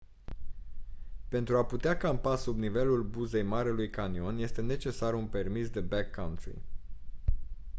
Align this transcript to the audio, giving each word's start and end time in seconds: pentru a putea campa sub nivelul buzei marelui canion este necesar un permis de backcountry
pentru 1.27 1.57
a 1.57 1.63
putea 1.65 1.97
campa 1.97 2.35
sub 2.35 2.57
nivelul 2.57 3.03
buzei 3.03 3.41
marelui 3.43 3.89
canion 3.89 4.37
este 4.37 4.61
necesar 4.61 5.13
un 5.13 5.27
permis 5.27 5.69
de 5.69 5.79
backcountry 5.79 6.61